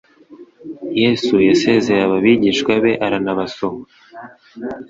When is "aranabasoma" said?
3.05-3.83